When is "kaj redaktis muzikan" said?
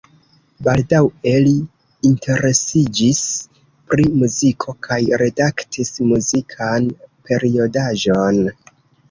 4.89-6.91